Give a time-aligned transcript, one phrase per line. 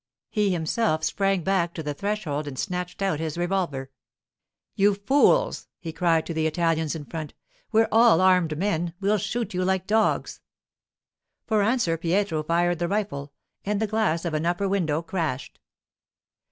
[0.31, 3.91] He himself sprang back to the threshold and snatched out his revolver.
[4.73, 7.35] 'You fools!' he cried to the Italians in front.
[7.71, 8.95] 'We're all armed men.
[8.99, 10.41] We'll shoot you like dogs.'
[11.45, 13.31] For answer Pietro fired the rifle,
[13.63, 15.59] and the glass of an upper window crashed.